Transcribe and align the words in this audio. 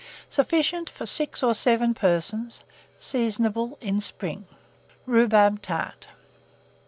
Sufficient 0.31 0.89
for 0.89 1.05
6 1.05 1.43
or 1.43 1.53
7 1.53 1.93
persons. 1.93 2.63
Seasonable 2.97 3.77
in 3.81 4.01
spring. 4.01 4.47
RHUBARB 5.07 5.61
TART. 5.61 6.07